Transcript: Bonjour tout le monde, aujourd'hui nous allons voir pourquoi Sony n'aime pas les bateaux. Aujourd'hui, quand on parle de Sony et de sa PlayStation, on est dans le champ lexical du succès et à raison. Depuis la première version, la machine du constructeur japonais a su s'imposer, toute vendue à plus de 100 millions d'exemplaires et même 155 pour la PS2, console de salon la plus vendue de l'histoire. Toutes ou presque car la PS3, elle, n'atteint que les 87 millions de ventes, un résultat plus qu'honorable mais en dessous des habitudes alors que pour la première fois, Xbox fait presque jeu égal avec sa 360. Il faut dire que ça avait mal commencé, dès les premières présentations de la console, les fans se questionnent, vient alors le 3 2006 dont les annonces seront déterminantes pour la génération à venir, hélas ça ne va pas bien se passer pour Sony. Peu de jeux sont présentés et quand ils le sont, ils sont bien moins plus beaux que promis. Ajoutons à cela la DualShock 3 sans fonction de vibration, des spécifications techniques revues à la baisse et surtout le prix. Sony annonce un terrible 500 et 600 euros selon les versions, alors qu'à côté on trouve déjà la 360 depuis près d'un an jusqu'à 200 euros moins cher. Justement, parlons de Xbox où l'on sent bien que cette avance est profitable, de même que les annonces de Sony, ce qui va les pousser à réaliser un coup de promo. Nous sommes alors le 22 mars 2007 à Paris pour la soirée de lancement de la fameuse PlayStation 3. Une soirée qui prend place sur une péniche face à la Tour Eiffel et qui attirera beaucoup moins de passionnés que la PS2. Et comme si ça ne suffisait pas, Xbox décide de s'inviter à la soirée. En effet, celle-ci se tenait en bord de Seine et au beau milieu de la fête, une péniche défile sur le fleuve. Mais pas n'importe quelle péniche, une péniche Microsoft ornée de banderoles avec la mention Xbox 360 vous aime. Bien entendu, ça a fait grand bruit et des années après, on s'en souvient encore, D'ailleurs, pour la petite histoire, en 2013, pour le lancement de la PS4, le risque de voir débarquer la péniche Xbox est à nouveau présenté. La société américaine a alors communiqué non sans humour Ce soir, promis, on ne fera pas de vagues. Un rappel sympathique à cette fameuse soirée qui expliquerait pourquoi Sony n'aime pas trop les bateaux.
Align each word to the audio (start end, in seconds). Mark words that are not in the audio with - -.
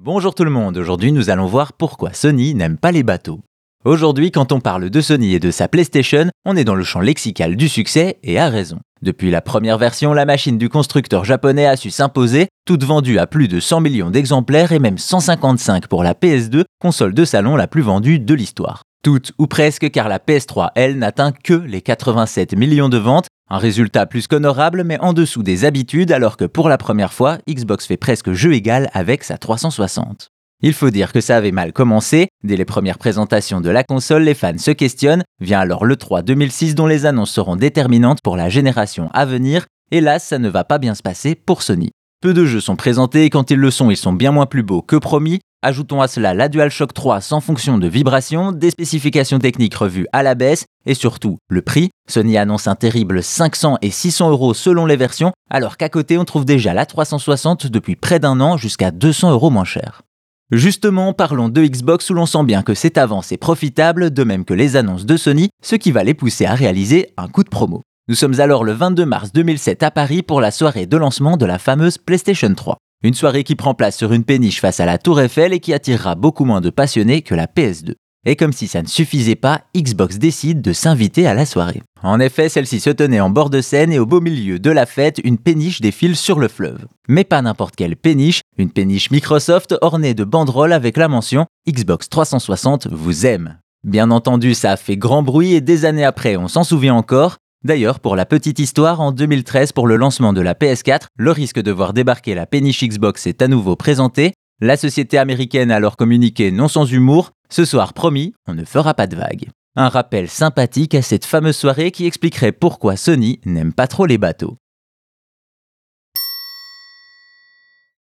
Bonjour 0.00 0.32
tout 0.32 0.44
le 0.44 0.50
monde, 0.50 0.76
aujourd'hui 0.76 1.10
nous 1.10 1.28
allons 1.28 1.46
voir 1.46 1.72
pourquoi 1.72 2.12
Sony 2.12 2.54
n'aime 2.54 2.78
pas 2.78 2.92
les 2.92 3.02
bateaux. 3.02 3.40
Aujourd'hui, 3.84 4.30
quand 4.30 4.52
on 4.52 4.60
parle 4.60 4.90
de 4.90 5.00
Sony 5.00 5.34
et 5.34 5.40
de 5.40 5.50
sa 5.50 5.66
PlayStation, 5.66 6.26
on 6.44 6.54
est 6.54 6.62
dans 6.62 6.76
le 6.76 6.84
champ 6.84 7.00
lexical 7.00 7.56
du 7.56 7.68
succès 7.68 8.16
et 8.22 8.38
à 8.38 8.48
raison. 8.48 8.78
Depuis 9.02 9.32
la 9.32 9.40
première 9.40 9.76
version, 9.76 10.12
la 10.12 10.24
machine 10.24 10.56
du 10.56 10.68
constructeur 10.68 11.24
japonais 11.24 11.66
a 11.66 11.74
su 11.74 11.90
s'imposer, 11.90 12.46
toute 12.64 12.84
vendue 12.84 13.18
à 13.18 13.26
plus 13.26 13.48
de 13.48 13.58
100 13.58 13.80
millions 13.80 14.10
d'exemplaires 14.10 14.70
et 14.70 14.78
même 14.78 14.98
155 14.98 15.88
pour 15.88 16.04
la 16.04 16.14
PS2, 16.14 16.62
console 16.80 17.12
de 17.12 17.24
salon 17.24 17.56
la 17.56 17.66
plus 17.66 17.82
vendue 17.82 18.20
de 18.20 18.34
l'histoire. 18.34 18.84
Toutes 19.04 19.32
ou 19.38 19.46
presque 19.46 19.90
car 19.90 20.08
la 20.08 20.18
PS3, 20.18 20.70
elle, 20.74 20.98
n'atteint 20.98 21.32
que 21.32 21.54
les 21.54 21.82
87 21.82 22.56
millions 22.56 22.88
de 22.88 22.98
ventes, 22.98 23.28
un 23.48 23.58
résultat 23.58 24.06
plus 24.06 24.26
qu'honorable 24.26 24.82
mais 24.84 24.98
en 24.98 25.12
dessous 25.12 25.42
des 25.42 25.64
habitudes 25.64 26.10
alors 26.10 26.36
que 26.36 26.44
pour 26.44 26.68
la 26.68 26.78
première 26.78 27.12
fois, 27.12 27.38
Xbox 27.48 27.86
fait 27.86 27.96
presque 27.96 28.32
jeu 28.32 28.54
égal 28.54 28.90
avec 28.92 29.22
sa 29.22 29.38
360. 29.38 30.30
Il 30.60 30.72
faut 30.72 30.90
dire 30.90 31.12
que 31.12 31.20
ça 31.20 31.36
avait 31.36 31.52
mal 31.52 31.72
commencé, 31.72 32.26
dès 32.42 32.56
les 32.56 32.64
premières 32.64 32.98
présentations 32.98 33.60
de 33.60 33.70
la 33.70 33.84
console, 33.84 34.24
les 34.24 34.34
fans 34.34 34.58
se 34.58 34.72
questionnent, 34.72 35.22
vient 35.40 35.60
alors 35.60 35.84
le 35.84 35.94
3 35.94 36.22
2006 36.22 36.74
dont 36.74 36.88
les 36.88 37.06
annonces 37.06 37.30
seront 37.30 37.54
déterminantes 37.54 38.18
pour 38.24 38.36
la 38.36 38.48
génération 38.48 39.08
à 39.14 39.24
venir, 39.24 39.66
hélas 39.92 40.24
ça 40.24 40.40
ne 40.40 40.48
va 40.48 40.64
pas 40.64 40.78
bien 40.78 40.96
se 40.96 41.02
passer 41.02 41.36
pour 41.36 41.62
Sony. 41.62 41.92
Peu 42.20 42.34
de 42.34 42.44
jeux 42.44 42.60
sont 42.60 42.74
présentés 42.74 43.24
et 43.24 43.30
quand 43.30 43.52
ils 43.52 43.58
le 43.58 43.70
sont, 43.70 43.92
ils 43.92 43.96
sont 43.96 44.12
bien 44.12 44.32
moins 44.32 44.46
plus 44.46 44.64
beaux 44.64 44.82
que 44.82 44.96
promis. 44.96 45.38
Ajoutons 45.60 46.00
à 46.00 46.06
cela 46.06 46.34
la 46.34 46.48
DualShock 46.48 46.94
3 46.94 47.20
sans 47.20 47.40
fonction 47.40 47.78
de 47.78 47.88
vibration, 47.88 48.52
des 48.52 48.70
spécifications 48.70 49.40
techniques 49.40 49.74
revues 49.74 50.06
à 50.12 50.22
la 50.22 50.36
baisse 50.36 50.66
et 50.86 50.94
surtout 50.94 51.38
le 51.48 51.62
prix. 51.62 51.90
Sony 52.08 52.38
annonce 52.38 52.68
un 52.68 52.76
terrible 52.76 53.24
500 53.24 53.78
et 53.82 53.90
600 53.90 54.30
euros 54.30 54.54
selon 54.54 54.86
les 54.86 54.94
versions, 54.94 55.32
alors 55.50 55.76
qu'à 55.76 55.88
côté 55.88 56.16
on 56.16 56.24
trouve 56.24 56.44
déjà 56.44 56.74
la 56.74 56.86
360 56.86 57.66
depuis 57.66 57.96
près 57.96 58.20
d'un 58.20 58.40
an 58.40 58.56
jusqu'à 58.56 58.92
200 58.92 59.32
euros 59.32 59.50
moins 59.50 59.64
cher. 59.64 60.02
Justement, 60.52 61.12
parlons 61.12 61.48
de 61.48 61.64
Xbox 61.64 62.08
où 62.08 62.14
l'on 62.14 62.26
sent 62.26 62.44
bien 62.44 62.62
que 62.62 62.74
cette 62.74 62.96
avance 62.96 63.32
est 63.32 63.36
profitable, 63.36 64.12
de 64.12 64.22
même 64.22 64.44
que 64.44 64.54
les 64.54 64.76
annonces 64.76 65.06
de 65.06 65.16
Sony, 65.16 65.48
ce 65.60 65.74
qui 65.74 65.90
va 65.90 66.04
les 66.04 66.14
pousser 66.14 66.46
à 66.46 66.54
réaliser 66.54 67.12
un 67.16 67.26
coup 67.26 67.42
de 67.42 67.50
promo. 67.50 67.82
Nous 68.06 68.14
sommes 68.14 68.38
alors 68.38 68.62
le 68.62 68.72
22 68.74 69.04
mars 69.04 69.32
2007 69.32 69.82
à 69.82 69.90
Paris 69.90 70.22
pour 70.22 70.40
la 70.40 70.52
soirée 70.52 70.86
de 70.86 70.96
lancement 70.96 71.36
de 71.36 71.46
la 71.46 71.58
fameuse 71.58 71.98
PlayStation 71.98 72.54
3. 72.54 72.78
Une 73.04 73.14
soirée 73.14 73.44
qui 73.44 73.54
prend 73.54 73.74
place 73.74 73.96
sur 73.96 74.12
une 74.12 74.24
péniche 74.24 74.60
face 74.60 74.80
à 74.80 74.86
la 74.86 74.98
Tour 74.98 75.20
Eiffel 75.20 75.52
et 75.52 75.60
qui 75.60 75.72
attirera 75.72 76.16
beaucoup 76.16 76.44
moins 76.44 76.60
de 76.60 76.68
passionnés 76.68 77.22
que 77.22 77.36
la 77.36 77.46
PS2. 77.46 77.94
Et 78.26 78.34
comme 78.34 78.52
si 78.52 78.66
ça 78.66 78.82
ne 78.82 78.88
suffisait 78.88 79.36
pas, 79.36 79.60
Xbox 79.76 80.18
décide 80.18 80.62
de 80.62 80.72
s'inviter 80.72 81.24
à 81.24 81.32
la 81.32 81.46
soirée. 81.46 81.80
En 82.02 82.18
effet, 82.18 82.48
celle-ci 82.48 82.80
se 82.80 82.90
tenait 82.90 83.20
en 83.20 83.30
bord 83.30 83.50
de 83.50 83.60
Seine 83.60 83.92
et 83.92 84.00
au 84.00 84.06
beau 84.06 84.20
milieu 84.20 84.58
de 84.58 84.70
la 84.70 84.84
fête, 84.84 85.20
une 85.22 85.38
péniche 85.38 85.80
défile 85.80 86.16
sur 86.16 86.40
le 86.40 86.48
fleuve. 86.48 86.86
Mais 87.06 87.22
pas 87.22 87.40
n'importe 87.40 87.76
quelle 87.76 87.94
péniche, 87.94 88.40
une 88.56 88.72
péniche 88.72 89.12
Microsoft 89.12 89.76
ornée 89.80 90.14
de 90.14 90.24
banderoles 90.24 90.72
avec 90.72 90.96
la 90.96 91.06
mention 91.06 91.46
Xbox 91.68 92.08
360 92.08 92.88
vous 92.90 93.26
aime. 93.26 93.60
Bien 93.84 94.10
entendu, 94.10 94.54
ça 94.54 94.72
a 94.72 94.76
fait 94.76 94.96
grand 94.96 95.22
bruit 95.22 95.54
et 95.54 95.60
des 95.60 95.84
années 95.84 96.04
après, 96.04 96.36
on 96.36 96.48
s'en 96.48 96.64
souvient 96.64 96.96
encore, 96.96 97.36
D'ailleurs, 97.64 97.98
pour 97.98 98.14
la 98.14 98.24
petite 98.24 98.60
histoire, 98.60 99.00
en 99.00 99.10
2013, 99.10 99.72
pour 99.72 99.88
le 99.88 99.96
lancement 99.96 100.32
de 100.32 100.40
la 100.40 100.54
PS4, 100.54 101.06
le 101.16 101.32
risque 101.32 101.60
de 101.60 101.72
voir 101.72 101.92
débarquer 101.92 102.36
la 102.36 102.46
péniche 102.46 102.84
Xbox 102.84 103.26
est 103.26 103.42
à 103.42 103.48
nouveau 103.48 103.74
présenté. 103.74 104.32
La 104.60 104.76
société 104.76 105.18
américaine 105.18 105.72
a 105.72 105.76
alors 105.76 105.96
communiqué 105.96 106.52
non 106.52 106.68
sans 106.68 106.84
humour 106.84 107.32
Ce 107.50 107.64
soir, 107.64 107.94
promis, 107.94 108.32
on 108.46 108.54
ne 108.54 108.64
fera 108.64 108.94
pas 108.94 109.08
de 109.08 109.16
vagues. 109.16 109.48
Un 109.74 109.88
rappel 109.88 110.28
sympathique 110.28 110.94
à 110.94 111.02
cette 111.02 111.24
fameuse 111.24 111.56
soirée 111.56 111.90
qui 111.90 112.06
expliquerait 112.06 112.52
pourquoi 112.52 112.96
Sony 112.96 113.40
n'aime 113.44 113.72
pas 113.72 113.88
trop 113.88 114.06
les 114.06 114.18
bateaux. 114.18 114.56